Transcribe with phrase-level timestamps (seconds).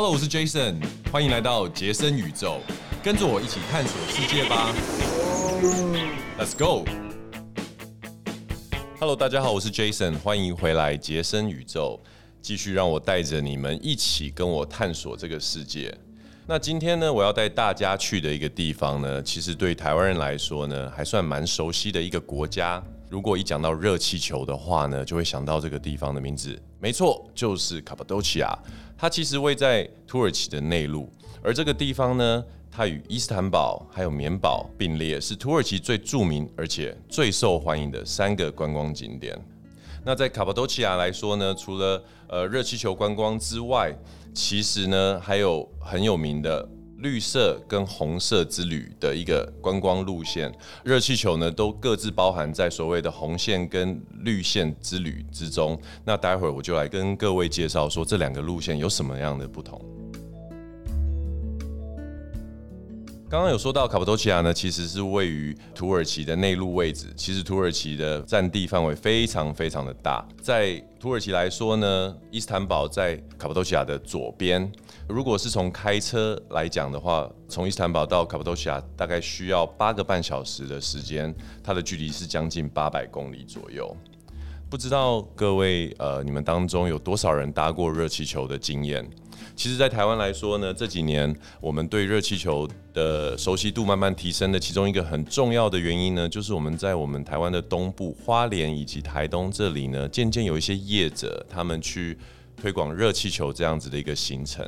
[0.00, 0.76] Hello，我是 Jason，
[1.10, 2.60] 欢迎来到杰森宇宙，
[3.02, 4.72] 跟着我一起探索世界吧。
[6.38, 6.84] Let's go。
[9.00, 12.00] Hello，大家好，我是 Jason，欢迎回来杰森宇宙，
[12.40, 15.92] 继续让我带着你们一起跟我探索这个世界。
[16.46, 22.80] 那今天呢，我要带大家去的一个地方呢，其实对台湾人来说呢，还算蛮熟悉的一个国家。
[23.10, 28.56] 如果一讲到热气球的话呢，就会想到这个地方的名字，没错，就是卡帕多奇亚。
[28.98, 31.10] 它其实位在土耳其的内陆，
[31.42, 39.38] 而这个地方呢，它与伊斯坦堡还有棉堡并列，是土耳其最著名而且最受欢迎的三个观光景点。
[40.04, 43.90] 那在卡帕多奇亚来说呢，除了呃热气球观光之外，
[44.34, 46.68] 其实呢还有很有名的。
[46.98, 50.52] 绿色跟红色之旅的一个观光路线，
[50.84, 55.80] 热气球呢都各自包含在所谓的红线跟绿线之旅之中。
[56.04, 59.97] 那待会儿我就来跟各位介绍说这两个路线有什么样的不同。
[63.30, 67.12] 刚刚有说到卡帕多奇亚呢，其实是位于土耳其的内陆位置。
[67.14, 70.26] 其实土耳其的占地范围非常非常的大。
[70.40, 74.72] 在土耳其来说呢，伊斯坦堡在卡帕多奇亚的左边。
[75.06, 83.94] 如果是从开车来讲的话，从伊斯坦堡到卡帕多奇亚大概需要八个半小时的时间，它的距离是将近八百公里左右。
[84.70, 89.06] 不知道各位呃，你们当中有多少人搭过热气球的经验？
[89.58, 102.16] 其实，在台湾来说呢，这几年我们对热气球的熟悉度慢慢提升的其中一个很重要的原因呢，就是我们在我们台湾的东部花莲以及台东这里呢，渐渐有一些业者他们去
[102.56, 104.64] 推广热气球这样子的一个行程。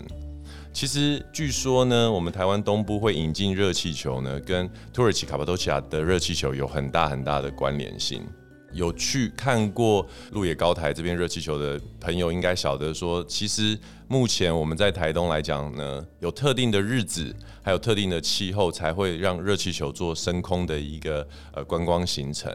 [0.72, 8.24] 其实据说呢，我们台湾东部会引进热气球呢，跟土耳其卡帕多奇亚的热气球有很大很大的关联性。
[8.72, 22.52] 有去看过鹿野高台这边热气球的朋友，应该晓得说，其实目前我们在台东来讲呢，有特定的日子，还有特定的气候，才会让热气球做升空的一个呃观光行程。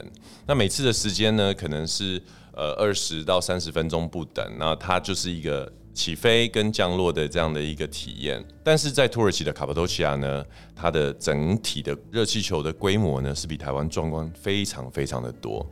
[0.48, 2.22] 那每次的时间呢，可能是
[2.54, 8.44] 呃二十到三十分钟不等，那它就是一个起飞跟降落的这样的一个体验。
[8.64, 10.44] 但是在土耳其的卡帕多奇亚呢，
[10.76, 15.66] 它的整体的热气球的规模呢，是比台湾壮观非常非常的多。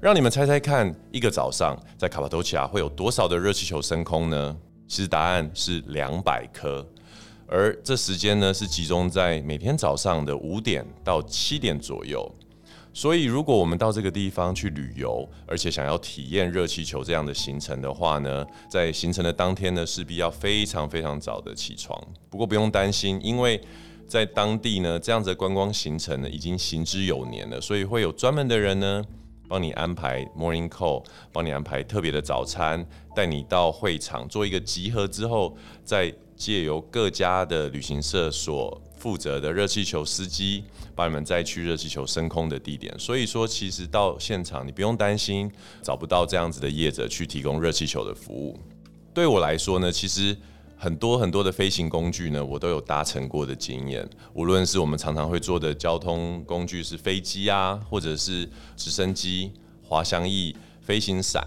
[0.00, 4.56] 让你们猜猜看，一个早上在卡帕多奇亚会有多少的热气球升空呢？
[4.88, 6.84] 其实答案是两百颗，
[7.46, 12.26] 而这时间呢是集中在每天早上的五点到七点左右。
[12.94, 22.02] 所以，如果我们到这个地方去旅游，而且想要体验热气球这样的行程的话呢，在行程的当天呢，势必要非常非常早的起床。
[22.30, 23.60] 不过不用担心，因为
[24.08, 29.04] 在当地呢，这样子的观光行程呢已经行之有年了，所以会有专门的人呢。
[29.50, 40.62] 帮你安排 morning call，帮你安排特别的早餐，带你到会场做一个集合之后，再借由各家的旅行社所负责的热气球司机，
[40.94, 42.96] 把你们再去热气球升空的地点。
[42.96, 45.50] 所以说，其实到现场你不用担心
[45.82, 48.56] 找不到这样子的业者去提供热气球的服务。
[49.12, 50.36] 对我来说呢，其实。
[50.82, 54.08] 很多很多的飞行工具呢，我都有搭乘过的经验。
[54.32, 58.48] 无论是我们常常会坐的交通工具是飞机啊，或者是
[58.78, 59.52] 直升机、
[59.82, 61.46] 滑翔翼、飞行伞。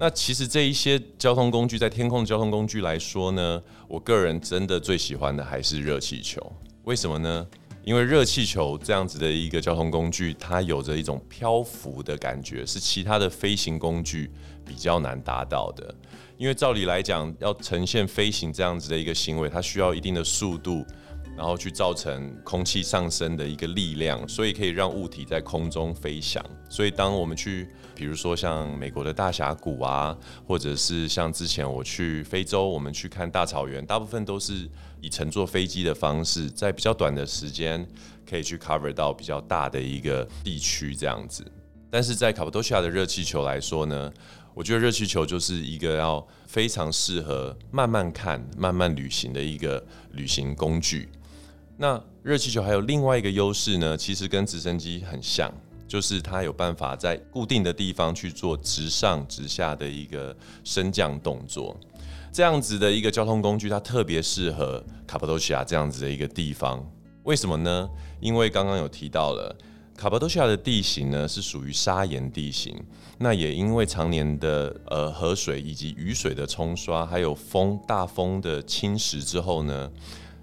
[0.00, 6.44] 那其实这一些交通工具，在天空的交通工具来说呢，我个人真的最喜欢的还是热气球。
[6.82, 7.46] 为什么呢？
[7.84, 14.28] 因为热气球这样子的一个交通工具，它有着一种漂浮的感觉，是其他的飞行工具
[14.64, 15.94] 比较难达到的。
[16.42, 20.84] 因为照理来讲，要呈现飞行这样子的一个行为，它需要一定的速度，
[21.36, 26.44] 然后去造成空气上升的一个力量，所以可以让物体在空中飞翔。
[26.68, 34.68] 所以当我们去，比如说像美国的大峡谷啊，或者是像之前我去非洲，我们去看大草原，大部分都是
[35.00, 37.86] 以乘坐飞机的方式，在比较短的时间
[38.28, 41.46] 可以去 cover 到比较大的一个地区这样子。
[41.92, 44.10] 但是在卡帕多西亚的热气球来说呢？
[44.54, 51.10] 我觉得热气球就是一个要非常适合慢慢看、慢慢旅行的一个旅行工具。
[51.76, 55.52] 那热气球还有另外一个优势呢，其实跟直升机很像，
[55.86, 60.34] 就是它有办法在固定的地方去做直上直下的一个
[60.64, 61.78] 升降动作。
[62.32, 66.82] 这样子的一个交通工具，它特别适合卡帕多西亚这样子的一个地方。
[67.24, 67.86] 为什么呢？
[68.18, 69.54] 因为刚刚有提到了。
[70.02, 72.76] 卡帕多西亚的地形呢是属于砂岩地形，
[73.18, 79.88] 那也因为常年的呃河水以及雨水的冲刷，还有风大风的侵蚀之后呢，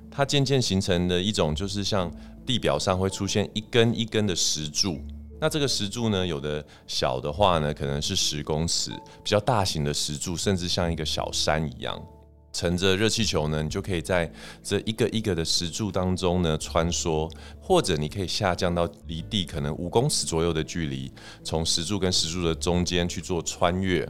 [0.09, 2.09] 它渐渐形成的一种就是像
[2.45, 4.97] 地表上会出现一根一根的石柱，
[5.41, 8.91] 那这个石柱呢，有的小的话呢可能是十公尺，
[9.21, 12.01] 比较大型的石柱甚至像一个小山一样。
[12.51, 14.31] 乘着热气球呢，你就可以在
[14.63, 17.31] 这一个一个的石柱当中呢穿梭，
[17.61, 21.11] 或者你可以下降到离地可能五公尺左右的距离，
[21.43, 24.07] 从石柱跟石柱的中间去做穿越。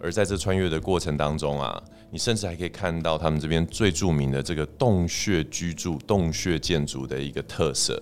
[0.00, 1.82] 而在这穿越的过程当中啊，
[2.12, 8.00] 你甚至还可以看到他们这边最著名的这个洞穴居住、洞穴建筑的一个特色。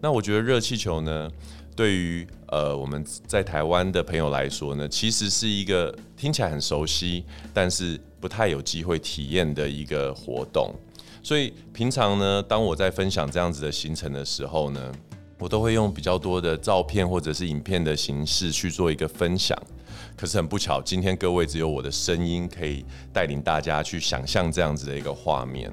[0.00, 1.28] 那我觉得热气球呢，
[1.74, 10.74] 对于呃我们在台湾的朋友来说呢，其实是一个听起来很熟悉，但是不太有机会体验的一个活动。
[11.22, 14.92] 所以平常呢，当我在分享这样子的行程的时候呢，
[15.38, 19.56] 我都会用比较多的照片或者是影片的形式去做一个分享。
[20.16, 25.70] 可是很不巧，今天各位只有我的声音可以带领大家去想象这样子的一个画面。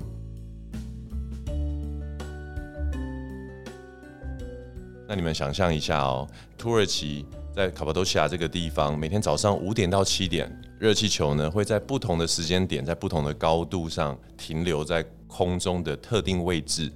[5.08, 16.92] 那你们想象一下哦，土耳其在卡帕多奇亚这个地方，每天早上五点到七点，热气球呢会在不同的时间点，在不同的高度上停留在空中的特定位置，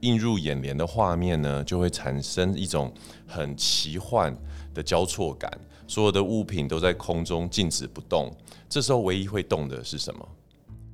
[0.00, 2.90] 映入眼帘的画面呢，就会产生一种
[3.26, 4.34] 很奇幻
[4.72, 5.50] 的交错感。
[5.86, 8.34] 所有的物品都在空中静止不动，
[8.70, 10.26] 这时候唯一会动的是什么？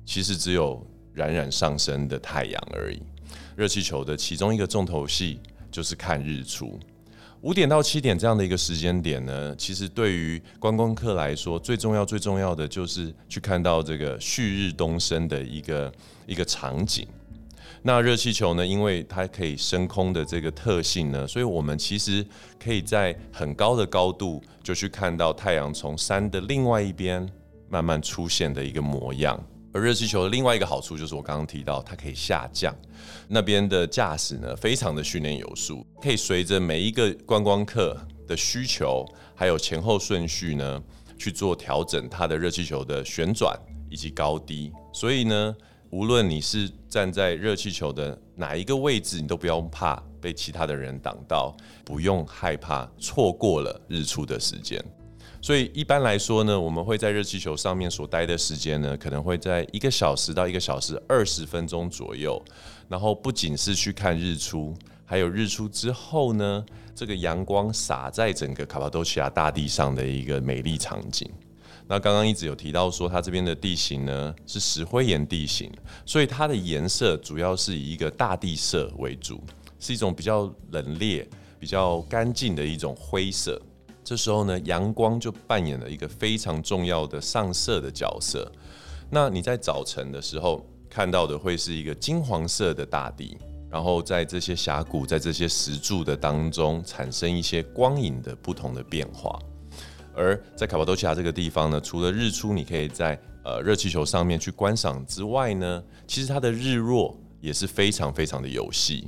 [0.05, 3.01] 其实只有冉冉上升的太阳而已。
[3.55, 5.39] 热气球的其中一个重头戏
[5.71, 6.77] 就是看日出。
[7.41, 15.93] 五点到七点这样的一个时间点呢，其实对于观光客来说，最重要、最重要的就是去看到这个旭日东升的一个
[16.25, 17.07] 一个场景。
[17.81, 18.67] 那热气球呢？
[18.67, 22.25] 因为它可以升空的这个特性呢，所以我们其实
[22.61, 27.25] 可以在很高的高度就去看到太阳从山的另外一边
[27.69, 29.41] 慢慢出现的一个模样。
[29.73, 32.75] 而热气球的另外一个好处就是我刚刚提到，它可以下降。
[33.27, 39.05] 那边的驾驶呢，非常的训练有素，可以随着每一个观光客的需求，
[39.35, 40.83] 还有前后顺序呢，
[41.17, 43.57] 去做调整它的热气球的旋转
[43.89, 44.71] 以及高低。
[44.93, 45.55] 所以呢。
[45.91, 54.79] 无论你是站在热气球的哪一个位置，你都不用怕被其他的人挡到，不用害怕错过了日出的时间。
[55.41, 62.41] 所以一般来说呢，我们会在热气球上面所待的时间呢，可能会在一个小时到一个小时二十分钟左右。
[62.89, 64.75] 然后不仅是去看日出，
[65.05, 71.29] 还有日出之后呢，这个阳光洒在整个卡帕多奇亚大地上的一个美丽场景。
[71.87, 75.71] 那刚刚一直有提到说，它这边的地形呢是石灰岩地形，
[76.05, 79.41] 所以它的颜色主要是以一个大地色为主，
[79.79, 81.25] 是一种比较冷冽、
[81.59, 83.59] 比较干净的一种灰色。
[84.09, 88.51] 这时候呢，阳光就扮演了一个非常重要的上色的角色。
[89.11, 93.37] 那你在早晨的时候看到的会是一个金黄色的大地，
[93.69, 99.37] 然后在这些峡谷、在这些石柱的当中产生一些光影的不同的变化。
[100.15, 103.15] 而在卡帕多奇亚这个地方呢，除了日出你可以在
[103.45, 109.07] 呃热气球上面去观赏之外呢，其实它的日落也是非常非常的有戏。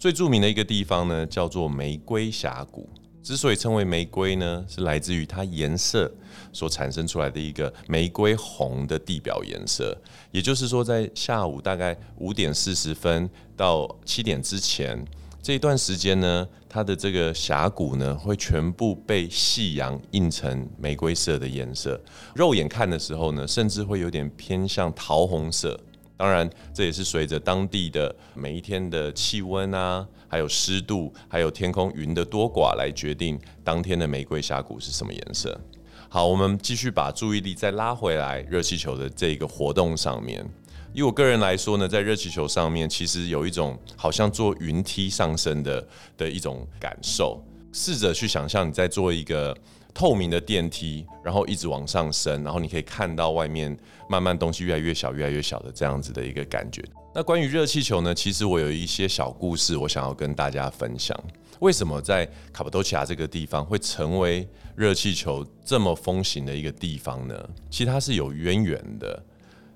[0.00, 2.90] 最著名的一个地方呢，叫做玫瑰峡谷。
[3.22, 6.12] 之所以称为玫瑰呢，是来自于它颜色
[6.52, 9.96] 所产生出来的一个玫瑰红的地表颜色。
[10.32, 15.04] 也就是说，在下午大概五点四十分到七点之前。
[15.40, 22.00] 这一段时间呢，它的这个峡谷呢，会全部被夕阳映成玫瑰色的颜色。
[22.34, 25.78] 肉眼看的时候呢，甚至会有点偏向桃红色。
[26.22, 35.60] 当然，这也是随着当地的每一天的气温啊，还有湿度，还有天空云的多寡来决定当天的玫瑰峡谷是什么颜色。
[36.08, 40.48] 好，我们继续把注意力再拉回来热气球的这个活动上面。
[40.92, 45.84] 以我个人来说呢，在热气球上面，其实有一种好像坐云梯上升的
[46.16, 47.42] 的一种感受。
[47.72, 49.56] 试着去想象你在做一个
[49.94, 53.76] 透明的电梯，然后一直往上升，然后你可以看到外面
[54.08, 56.82] 慢慢东西越来越小、越来越小的这样子的一个感觉。
[57.14, 61.18] 那关于热气球呢，其实我有一些小故事，我想要跟大家分享。
[61.60, 67.48] 为什么在卡帕多奇亚这个地方会成为热气球这么风行的一个地方呢？
[67.70, 69.22] 其实它是有渊源的。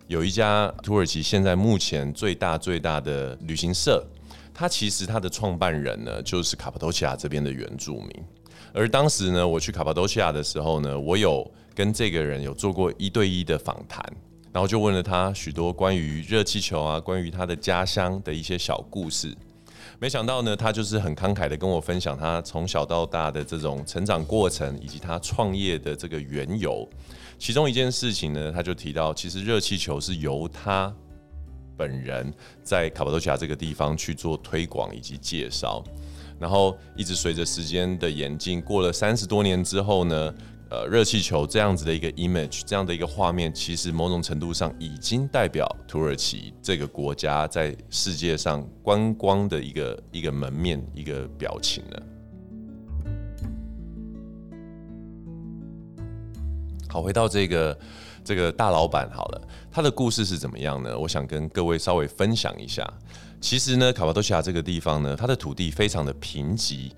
[0.09, 4.05] 有一家土耳其现在目前最大最大的旅行社，
[4.55, 8.11] 它其实它的创办人呢就是卡帕多奇亚这边的原住民。
[8.73, 14.05] 而当时呢，我去卡帕多西亚的时候呢，我有跟这个人有做过一对一的访谈，
[14.53, 19.35] 然后就问了他许多关于热气球啊，关于他的家乡的一些小故事。
[19.99, 26.87] 没想到呢，他就是很慷慨的跟我分享他从小到大的这种成长过程，以及他创业的这个缘由。
[27.39, 30.95] 其中一件事情呢，他就提到，其实热气球是由他
[31.79, 32.33] 本人
[32.63, 35.83] 在卡帕多西亚这个地方去做推广以及介绍，
[36.39, 40.35] 然后一直随着时间的演进，过了三十多年之后呢，
[40.69, 52.03] 呃热气球这样子的一个 image，这样的一个画面，其实某种程度上已经代表土耳其这个国家在世界上观光的一个一个门面、一个表情了。
[56.89, 57.79] 好，回到这个
[58.25, 60.99] 这个大老板好了，他的故事是怎么样呢？
[60.99, 62.87] 我想跟各位稍微分享一下。
[63.49, 66.91] 其实呢，卡帕多西亚这个地方呢，它的土地非常的贫瘠，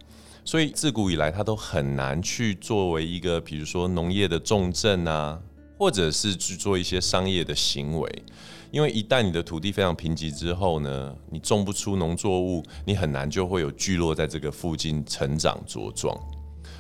[0.47, 5.39] 所以自古以来它都很难去作为一个，比如说农业的重镇啊，
[5.79, 8.25] 或者是去做一些商业的行为。
[8.71, 16.19] 因为一旦你的土地非常贫瘠之后呢，你种不出农作物，你很难就会有聚落在这个附近成长茁壮，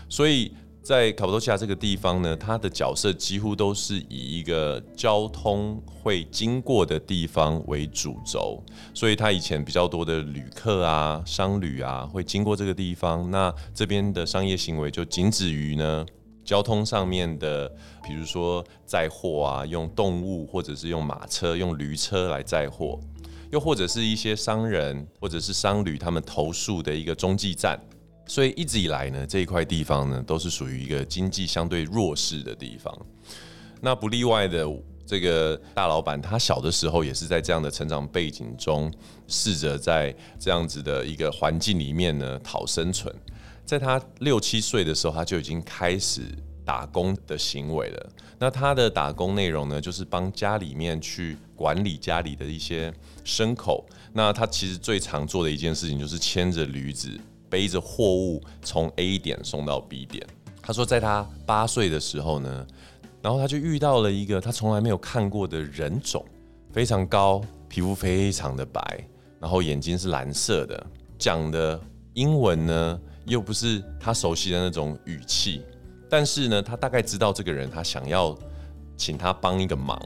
[0.08, 0.50] 所以。
[0.88, 8.64] 在卡帕多西亚这个地方呢，它的角色几乎都是以一个交通会经过的地方为主轴，
[8.95, 13.30] 所以它以前比较多的旅客啊、商旅啊会经过这个地方。
[13.30, 16.07] 那这边的商业行为就仅止于呢
[16.42, 17.68] 交通上面的，
[18.02, 22.99] 比如说载货啊，用动物或者是用马车、用驴车来载货，
[23.52, 27.78] 又或者是一些商人或者是商旅他们投诉的一个中继站。
[28.28, 32.94] 所以一直以来呢，这一块地方呢，都是属于一个经济相对弱势的地方。
[33.80, 34.64] 那不例外的，
[35.06, 38.92] 这个大老板他小的时候也是在这样的成长背景中，
[39.26, 43.12] 试着在这样子的一个环境里面呢讨生存。
[43.64, 46.20] 在他六七岁的时候，他就已经开始
[46.64, 48.11] 打工的行为了。
[48.38, 52.92] 那他的打工内容呢，就是帮家里面去管理家里的一些
[53.25, 53.87] 牲口。
[54.12, 57.18] 那他其实最常做的一件事情，就是牵着驴子。
[57.49, 60.26] 背着货物从 A 点送到 B 点。
[60.62, 62.67] 他说，在他八岁的时候呢，
[63.23, 66.25] 然后他就遇到了一个他从来没有看过的人种，
[66.73, 68.81] 非常高，皮肤非常的白，
[69.40, 70.87] 然后眼睛是蓝色的，
[71.19, 71.81] 讲的
[72.14, 75.62] 英文呢又不是他熟悉的那种语气，
[76.09, 78.37] 但是呢，他大概知道这个人他想要
[78.97, 79.99] 请他帮一个忙，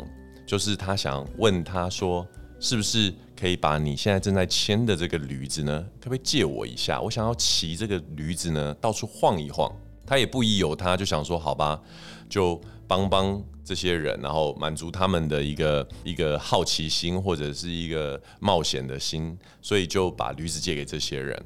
[0.47, 2.27] 就是他想问他说。
[2.65, 7.01] 是不是可以把你现在正在牵的这个驴子呢，可不可以借我一下？
[7.01, 9.69] 我想要骑这个驴子呢，到处晃一晃。
[10.07, 11.83] 他也不疑有他，就想说好吧，
[12.29, 21.37] 就帮帮这些人，然后满足他们的一个一个好奇心或者是一个冒险的心，所以就把驴子借给这些人。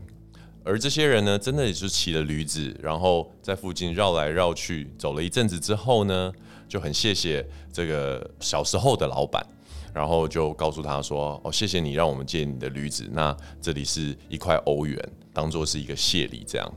[0.65, 6.31] 而这些人呢，真的也就骑了驴子，然后在附近绕来绕去，走了一阵子之后呢，
[6.69, 9.43] 就很谢谢这个小时候的老板。
[9.97, 16.71] 然后就告诉他说：“哦，谢谢你让我们借你的驴子，那这里是一块欧元，当做是一个谢礼。”这样，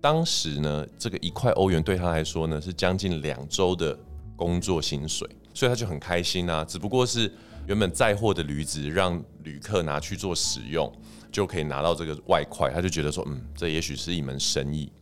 [0.00, 3.98] 当时呢，这个一块欧元对他来说呢，是将近两周的
[4.36, 6.64] 工作薪水，所以他就很开心啊。
[6.64, 7.28] 只不过是
[7.66, 10.88] 原本载货的驴子让旅客拿去做使用，
[11.32, 14.92] 就可以拿到这个外快，他就觉得说：“嗯，这也许是一门生意。”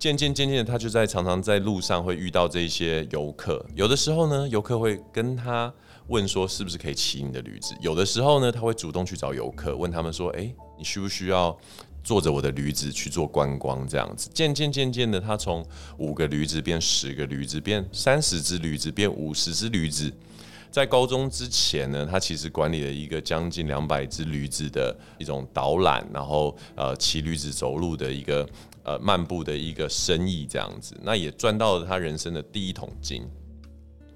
[0.00, 5.70] 渐渐渐渐的，他就在常常在路上会遇到这些游客，有的时候呢，游客会跟他。
[6.08, 7.74] 问说是不是可以骑你的驴子？
[7.80, 11.56] 有的时候呢，他会主动去找游客，问他们说：“哎，你需不需要
[12.02, 15.64] 坐着我的驴子去做观光？”这样子，渐渐渐渐的，他从
[15.96, 20.12] 五个驴子变十个驴子，变三十只驴子，变五十只驴子。
[20.70, 28.46] 在高中之前呢，他其实管理了一个将近两百只驴子的一种导览，然后呃骑驴子走路的一个
[28.82, 33.22] 呃漫步的一个生意，这样子，那也赚到了他人生的第一桶金。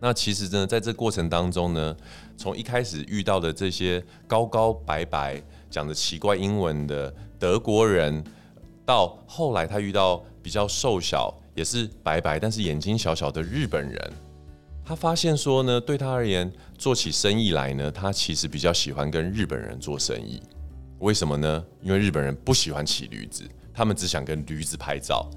[0.00, 1.96] 那其实呢，在这过程当中呢，
[2.36, 8.22] 从一开始遇到的这些高高白白、讲着奇怪英文的德国人，
[8.86, 14.12] 到后来他遇到比较瘦小、也是白白但是眼睛小小的日本人，
[14.84, 20.40] 他发现说呢，对他而言，做起生意来呢，他其实比较喜欢跟日本人做生意。
[21.00, 21.64] 为什么呢？
[21.82, 23.42] 因为日本人不喜欢骑驴子，
[23.74, 25.28] 他们只想跟驴子拍照。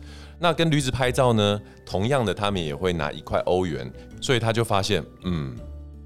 [0.43, 1.61] 那跟驴子拍照呢？
[1.85, 3.87] 同样的，他们也会拿一块欧元，
[4.19, 5.55] 所以他就发现，嗯，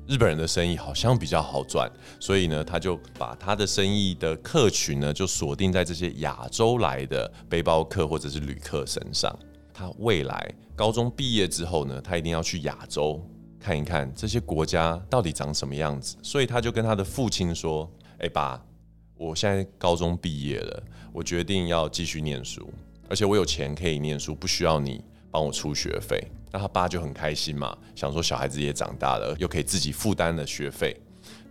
[0.09, 1.89] 日本人的生意好像比较好赚，
[2.19, 9.33] 所以呢，他就把他的生意的客群呢，就锁定在这些亚洲来的背包客或者是旅客身上。
[9.73, 13.25] 他未来高中毕业之后呢，他一定要去亚洲
[13.57, 17.89] 看一看这些国家到底长什么样子，所以他就跟他的父亲说
[18.19, 18.61] ：“哎，爸，
[19.15, 22.69] 我现在高中毕业了，我决定要继续念书。”
[23.07, 26.21] 而且我有钱可以念书，不需要你帮我出学费。
[26.51, 30.95] 那他爸就很开心嘛，想说小孩子也长大了，又可以自己负担了学费。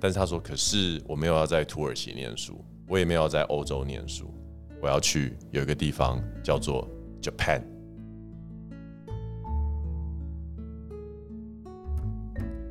[0.00, 4.32] 但是他说：“可是我没有要在土耳其念书，我也没有要在欧洲念书，
[4.80, 6.88] 我要去有一个地方叫做
[7.22, 7.62] Japan。”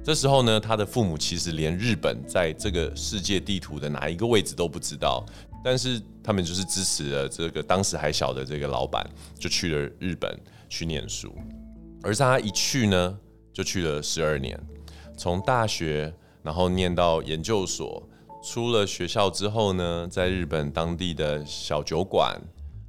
[0.03, 5.25] 这时候呢，他的父母其实连日本在这个世界地图的哪一个位置都不知道。
[5.63, 9.07] 但是他们就是支持了这个当时还小的这个老板，
[9.39, 11.33] 就去了日本去念书。
[12.03, 13.17] 而他一去呢，
[13.53, 14.59] 就去了十二年，
[15.17, 18.05] 从大学然后念到研究所，
[18.43, 22.37] 出了学校之后呢，在日本当地的小酒馆、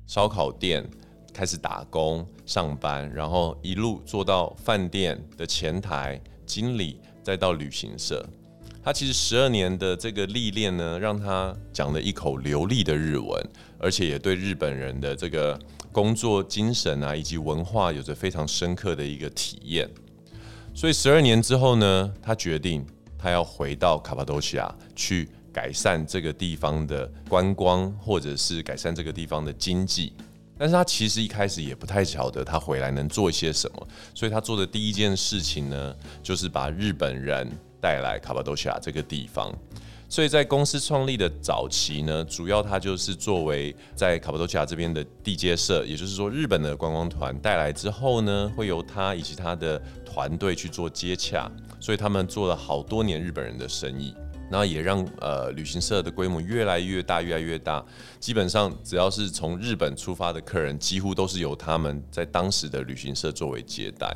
[0.06, 0.84] 烧烤店
[1.32, 8.28] 开始打工上班，然后一路做到饭店的前台经理，再到旅行社。
[8.84, 13.42] 他其实十二年的这个历练呢，让他讲了一口流利的日文，
[13.78, 15.58] 而且也对日本人的这个
[15.90, 19.88] 工作精神啊，以及文化有着非常深刻的一个体验。
[20.74, 22.84] 所以十二年之后呢，他决定
[23.18, 30.12] 他要回到卡帕多西亚去改善这个地方的观光，或者是改善这个地方的经济。
[30.58, 37.50] 但是他其实一开始也不太晓得他回来能做一些什么，所以他做的第一件事情呢，就是把日本人。
[37.84, 39.52] 带来卡巴多西亚这个地方，
[40.08, 51.46] 所以在公司创立的早期呢，主要它就是作为在卡巴多西亚这边的地接社，也就是说日本的观光团带来之后呢，会由他以及他的团队去做接洽，
[51.78, 54.14] 所以他们做了好多年日本人的生意，
[54.50, 57.84] 那也让呃旅行社的规模越来越大，越来越大。
[58.18, 64.10] 基本上只要是从日本出发的客人，几乎都是由他们在当时的旅行社作为接待。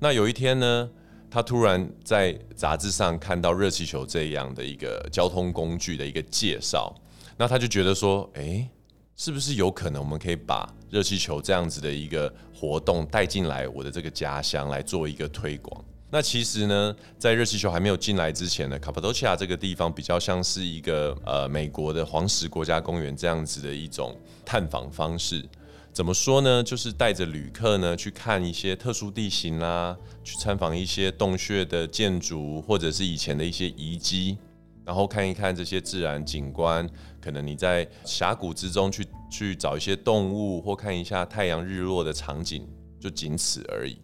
[0.00, 0.90] 那有一天呢？
[1.30, 6.92] 他突然在杂志上看到热气球这样的一个交通工具的一个介绍，
[7.36, 8.68] 那他就觉得说，哎，
[9.14, 15.84] 是不是有可能我们可以把热气球这样子的一个活动带进来我的这个家乡来做一个推广？
[16.12, 25.48] 那其实呢，在热气球还没有进来之前呢，卡帕多奇亚这个地方比较像是一个呃美国的黄石国家公园这样子的一种探访方式。
[25.92, 26.62] 怎么说呢？
[26.62, 34.38] 就是带着旅客呢去看一些特殊地形啦，去参访一些洞穴的建筑，或者是以前的一些遗迹，
[34.84, 36.88] 然后看一看这些自然景观。
[37.20, 42.66] 可能你在峡谷之中去去找一些动物，或看一下太阳日落的场景，
[43.00, 43.98] 就仅此而已。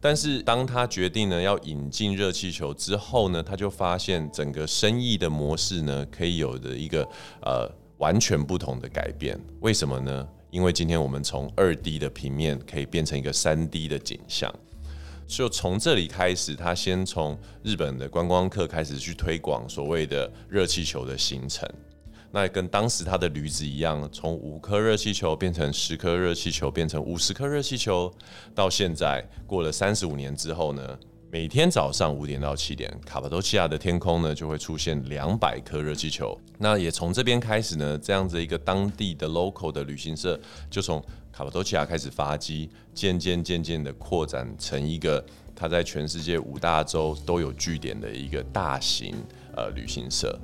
[0.00, 7.06] 但是当他决定呢要引进热气球之后呢，他就发现整个生意的模式呢可以有的一个
[7.42, 7.68] 呃
[7.98, 9.38] 完全不同的改变。
[9.60, 10.26] 为什么呢？
[10.52, 14.54] 因为今天我们从二 D 的平面可以变成一个三 D 的景象，
[15.26, 21.66] 就从这里开始，他先从日本的观光客开始去推广所谓的热气球的形成。
[22.30, 28.12] 那跟当时他的驴子一样，从五颗热气球变成十颗热气球，变成五十颗热气球，
[28.54, 30.98] 到现在过了三十五年之后呢？
[31.32, 36.38] 每天早上五点到七点，卡帕多奇亚的天空呢就会出现两百颗热气球。
[36.58, 45.24] 那也从这边开始呢，这样子一个当地的 local 的旅行社就从卡帕多奇亚开始发迹，渐渐渐渐的扩展成一个
[45.56, 49.14] 它在全世界五大洲都有据点的一个大型
[49.56, 50.38] 呃旅行社。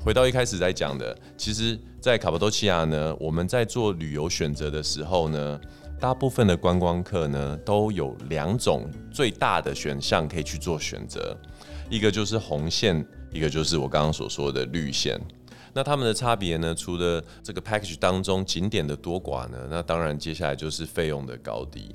[0.00, 5.60] 回到一开始在讲的，其实，在卡帕多奇亚呢，我们在做旅游选择的时候呢。
[6.02, 11.32] 大部分的观光客呢，都有两种最大的选项可以去做选择，
[11.88, 15.16] 一个就是红线，一个就是我刚刚所说的绿线。
[15.72, 21.94] 那他们的差别呢，除了这个 package 当中景点的多寡呢，那当然接下来就是费用的高低。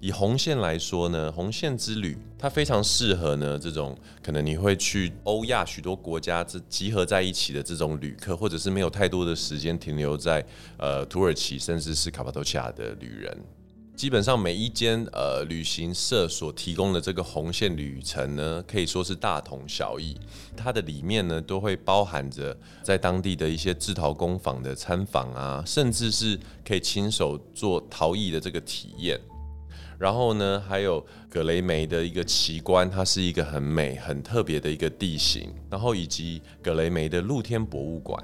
[0.00, 10.44] 以红线来说呢，红线之旅它非常适合呢这种可能你会去欧亚许多国家这集合在一起的这种旅客，或者是没有太多的时间停留在
[10.76, 13.36] 呃土耳其甚至是卡帕多奇亚的旅人。
[13.96, 20.16] 基本上每一间呃旅行社所提供的这个红线旅程呢，可以说是大同小异。
[20.56, 29.20] 它的里面呢，都会包含着在当地的一些制陶工坊的参访啊，甚至是可以亲手做陶艺的这个体验。
[29.98, 35.52] 然后呢，还有格雷梅的一个奇观，它是一个很美、很特别的一个地形。
[35.68, 38.22] 然后以及格雷梅的露天博物馆，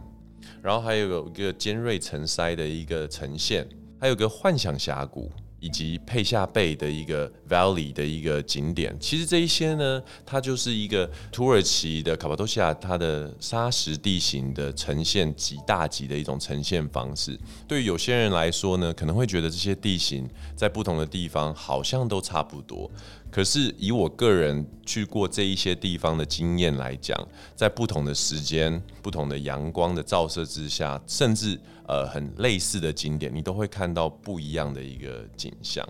[0.62, 3.68] 然后还有一个尖锐城塞的一个呈现，
[4.00, 5.30] 还有个幻想峡谷。
[5.64, 17.38] 以及佩夏贝的一个 valley 的一个景点，其实这一些呢，它就是一个土耳其的卡帕多西亚它的砂石地形的呈现极大级的一种呈现方式。
[17.66, 22.90] 对于有些人来说呢，可能会觉得这些地形在不同的地方好像都差不多。
[23.34, 27.18] 可是以我个人去过这一些地方的经验来讲，
[27.56, 35.84] 在不同的时间、不同的阳光的照射之下，甚至呃很类似的景点，你都会看到不一样的一个景象。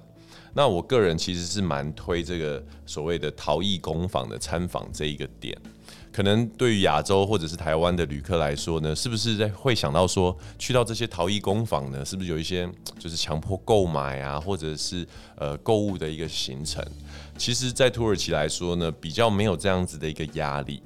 [0.54, 5.54] 那我个人其实是蛮推这个所谓的陶艺工坊的参访这一个点。
[6.14, 12.04] 可能对于亚洲或者是台湾的旅客来说呢，是不是在会想到说去到这些陶艺工坊呢？
[12.04, 15.04] 是不是有一些就是强迫购买啊，或者是
[15.36, 16.80] 呃购物的一个行程？
[17.36, 20.80] 其实，在土耳其来说呢，比较没有这样子的一个压力。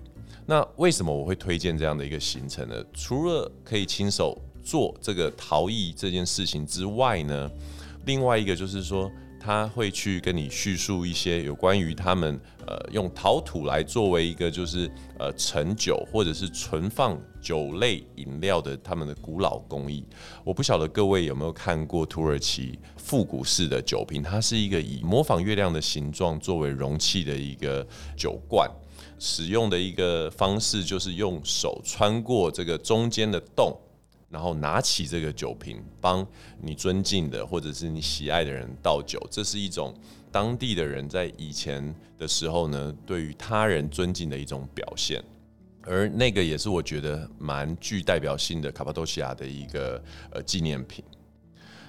[0.47, 2.83] 那为什么我会推荐这样的一个行程呢？
[2.95, 7.51] 除了可以亲手做这个陶艺这件事情之外呢，
[8.07, 9.11] 另外一个就是说。
[9.49, 20.05] 他会去跟你叙述一些有关于他们呃用陶土来作为一个就是呃陈酒或者是存放酒类饮料的他们的古老工艺。
[20.45, 28.71] 我不晓得各位有没有看过土耳其复古式的酒瓶，它是一个以模仿月亮的形状作为容器的一个酒罐，
[29.19, 33.75] 使用的一个方式就是用手穿过这个中间的洞。
[34.31, 36.27] 然后拿起这个酒瓶，帮
[36.61, 39.95] 你尊敬的或者是你喜爱的人倒酒，这是一种
[40.31, 45.25] 当地的人在以前的时候呢，对于他人尊敬的一种表现。
[45.83, 51.03] 而那个也是我觉得蛮具代表性的卡帕多西亚的一个呃纪念品。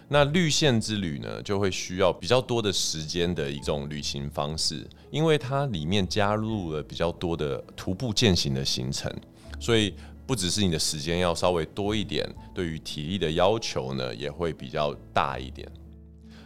[0.07, 9.13] 那绿线之旅呢，就会需要比较多的时间的一种旅行方式，因为它里面加入了比较多的徒步践行的行程，
[9.59, 9.93] 所以。
[10.29, 15.67] 不只是你的时间要稍微多一点，对于体力的要求呢也会比较大一点。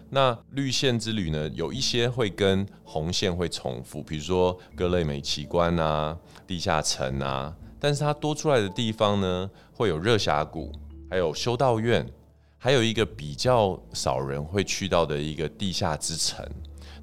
[0.10, 6.18] 那绿线之旅呢，有一些会跟红线会重复，比如说各类美奇观啊、
[6.48, 10.72] 地下城啊，但是它多出来的地方呢，会有热峡谷，
[11.10, 12.10] 还有修道院，
[12.58, 16.42] 还有一个比较少人会去到的一个地下之城。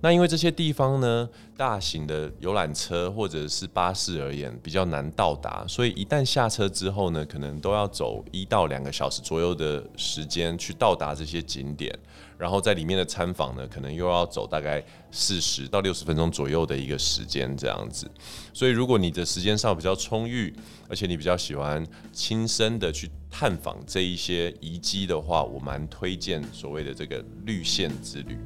[0.02, 11.94] 那因为这些地方呢，大型的游览车或者是巴士而言比较难到达，所以一旦下车之后呢，可能都要走一到两个小时左右的时间去到达这些景点，
[12.38, 18.10] 然后在里面的参访呢，可能又要走大概四十到六十分钟左右的一个时间这样子。
[18.54, 20.54] 所以如果你的时间上比较充裕，
[20.88, 28.38] 而且你比较喜欢亲身的去探访这一些遗迹的话，我蛮推荐所谓的这个绿线之旅。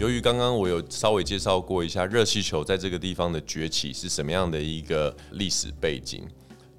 [0.00, 6.26] 由于刚刚我有稍微介绍过一下热气球在这个地方的崛起是什么样的一个历史背景，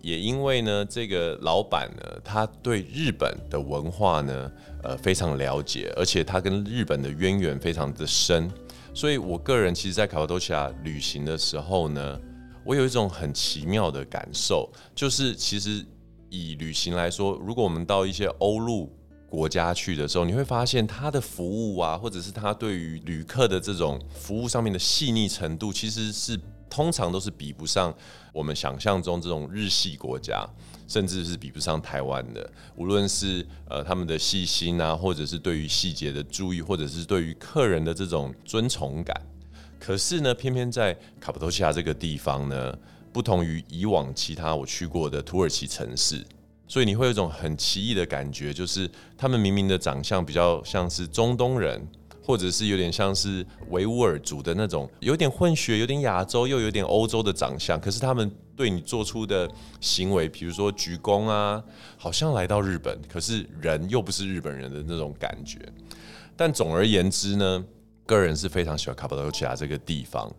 [0.02, 8.50] 也因为呢，这个老板呢，他对日本的文化呢，呃，非常了解，而且他跟日本的渊源非常的深，
[8.92, 12.20] 所以我个人其实，在卡帕多奇亚旅行的时候呢，
[12.66, 15.86] 我有一种很奇妙的感受，就是其实
[16.32, 18.92] 以旅行来说，如果我们到一些欧陆。
[19.32, 26.38] 国家去的时候，你会发现他的服务啊，或者是他对于旅客的这种服务上面的细腻程度，其实是
[26.70, 27.96] 通常都是比不上
[28.34, 30.46] 我们想象中这种日系国家，
[30.86, 32.52] 甚至是比不上台湾的。
[32.76, 39.16] 无论是呃他们的细心啊，或者是对于细节的注意，或者是对于客人的这种尊崇感。
[39.80, 42.78] 可是呢，偏偏在卡帕多西亚这个地方呢，
[43.14, 46.22] 不同于以往其他我去过的土耳其城市。
[46.72, 51.86] 所以你会有一种很奇异的感觉，就是他们明明的长相比较像是中东人，
[52.24, 61.62] 或者是有点像是维吾尔族的那种，有点混血、有点亚洲又有点欧洲的长相，可是他们对你做出的行为，比如说鞠躬啊，
[61.98, 65.60] 好像来到日本，可是人又不是日本人的那种感觉。
[66.38, 67.66] 但总而言之呢。
[68.12, 70.30] 个人是非常喜欢卡帕多奇亚这个地方，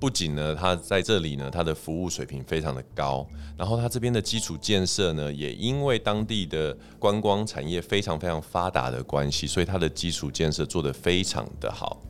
[0.00, 12.00] 不仅呢，它在这里呢，它的服务水平非常的高，然后它这边的基础建设呢，也因为当地的观光产业非常非常发达的关系，所以它的基础建设做得非常的好。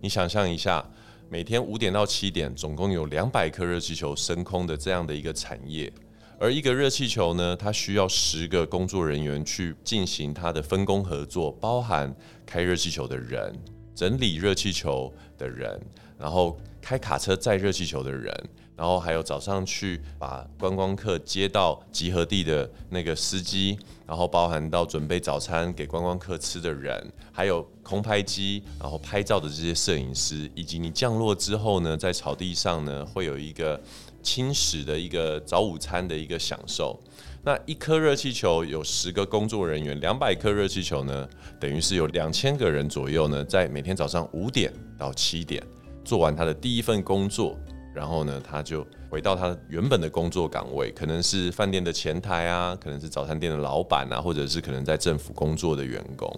[0.00, 0.88] 你想象一下，
[1.28, 5.92] 每天五点到七点，总共有两百颗热气球升空的这样的一个产业，
[6.38, 12.14] 而一个热气球呢，它需要十个工作人员去进行它的分工合作，包含
[12.46, 13.52] 开热气球的人。
[13.94, 15.80] 整理热气球的人，
[16.18, 18.34] 然后开卡车载热气球的人，
[18.76, 33.80] 然后还有早上去把观光客接到集合地的那个司机，然后包含到准备早餐给观光客吃的人，还有空拍机，然后拍照的这些摄影师，以及你降落之后呢，在草地上呢会有一个
[34.22, 36.98] 轻食的一个早午餐的一个享受。
[37.44, 41.28] 那一颗热气球有十个工作人员，两百颗热气球呢，
[41.58, 45.60] 等于是有两千个人左右呢，在每天早上五点到七点
[46.04, 47.58] 做完他的第一份工作，
[47.92, 56.32] 然后呢，他就回到他原本的工作岗位，可能是饭店的前台啊，可能是早餐店的老板啊，或者是可能在政府工作的员工。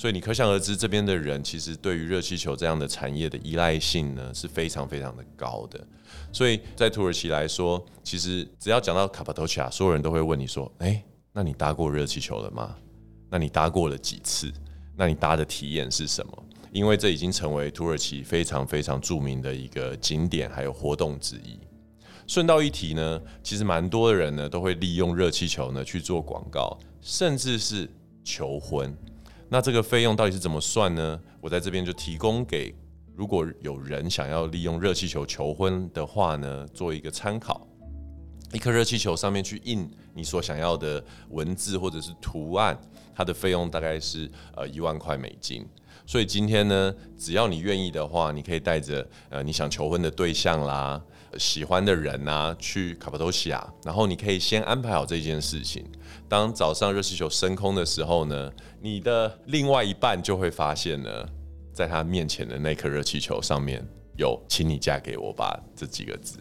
[0.00, 5.78] 所以你可想而知，这边的人其实对于热气球这样的产业的依赖性呢是非常非常的高的。
[6.32, 12.74] 所以在土耳其来说，其实只要讲到卡帕多奇亚，所有人都会问你说：“哎，那你搭过热气球了吗？
[13.28, 14.50] 那你搭过了几次？
[14.96, 21.60] 那你搭的体验是什么？”因为这已经成为土耳其非常非常著名的一个景点还有活动之一。
[22.26, 27.86] 顺道一提呢，其实蛮多的人呢都会利用热气球呢去做广告，甚至是
[28.24, 28.96] 求婚。
[29.52, 31.20] 那这个费用到底是怎么算呢？
[31.40, 32.72] 我在这边就提供给
[33.16, 37.66] 如果有人想要利用热气球求婚的话呢，做一个参考。
[38.52, 42.80] 一颗热气球上面去印你所想要的文字或者是图案，
[43.12, 45.66] 它的费用大概是呃一万块美金。
[46.06, 51.00] 所以今天呢，只要你愿意的话，你可以带着呃你想求婚的对象啦、
[51.38, 55.84] 喜欢的人啊，去卡帕多西亚，然后你可以先安排好这件事情。
[56.30, 58.48] 当早上热气球升空的时候呢，
[58.80, 61.10] 你的另外一半就会发现呢，
[61.72, 63.84] 在他面前的那颗热气球上面
[64.16, 66.38] 有“请你嫁给我吧”这几个字。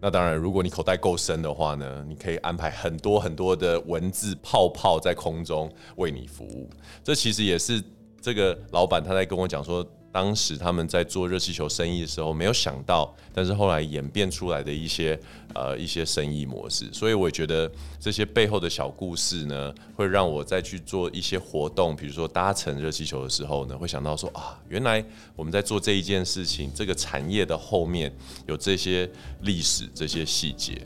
[0.00, 6.70] 那当然，如果你口袋够深的话呢，你可以安排很多很多的文字泡泡在空中为你服务。
[7.04, 7.84] 这其实也是。
[8.18, 15.20] 这个老板他在跟我讲说，当时他们在做热气球生意的时候，没有想到，但是后来演变出来的一些
[15.54, 28.10] 呃一些生意模式，所以我觉得这些背后的小故事呢，会让我再去做一些活动，比如说搭乘热气球的时候呢，会想到说啊，原来我们在做这一件事情，这个产业的后面
[28.46, 29.06] 有这些
[29.42, 30.80] 历史、这些细节。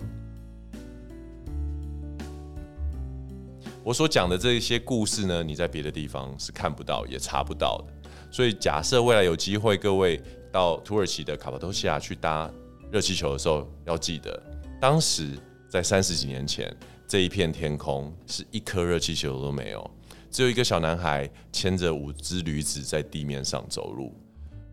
[3.84, 7.99] 我所讲的这些故事呢，你在别的地方是看不到也查不到的。
[8.30, 10.20] 所以假设未来有机会，各位
[10.52, 12.50] 到土耳其的卡帕多西亚去搭
[12.90, 14.40] 热气球的时候，要记得，
[14.80, 15.38] 当时
[15.68, 16.74] 在三十几年前，
[17.06, 19.90] 这一片天空是一颗热气球都没有，
[20.30, 24.14] 只有一个小男孩牵着五只驴子在地面上走路。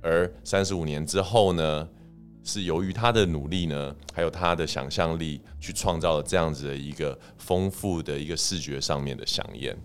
[0.01, 1.89] 而三十五年之后呢？
[2.43, 9.77] 是由于他的努力呢，还有他的想象力，去创造了这样子的一个丰富的一个视觉上面的响宴。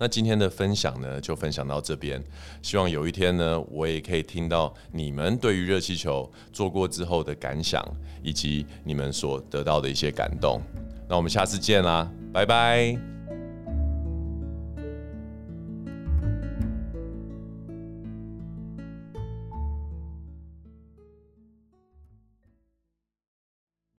[0.00, 2.22] 那今天的分享呢，就分享到这边。
[2.62, 7.84] 希望有一天呢，我也可以听到你们对于热气球做过之后的感想，
[8.22, 10.62] 以及你们所得到的一些感动。
[11.06, 13.19] 那我们下次见啦，拜拜。